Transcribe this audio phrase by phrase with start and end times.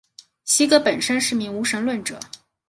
[0.45, 2.19] 席格本身是名无神论者。